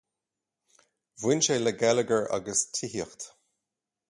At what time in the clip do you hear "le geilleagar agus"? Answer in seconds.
1.61-2.61